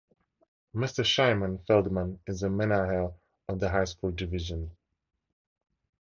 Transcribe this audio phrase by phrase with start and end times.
[0.73, 4.71] Mr Shimon Feldman is the menahel of the high school division.